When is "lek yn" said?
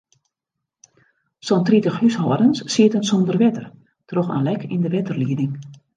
4.49-4.83